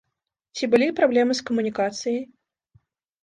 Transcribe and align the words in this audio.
Ці 0.59 0.69
былі 0.71 0.87
праблемы 0.99 1.33
з 1.39 1.45
камунікацыяй? 1.49 2.19